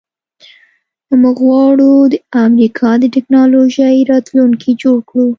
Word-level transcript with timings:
موږ 1.21 1.37
غواړو 1.47 1.91
د 2.13 2.15
امریکا 2.45 2.89
د 2.99 3.03
ټیکنالوژۍ 3.15 3.95
راتلونکی 4.11 4.71
جوړ 4.81 4.97
کړو 5.09 5.25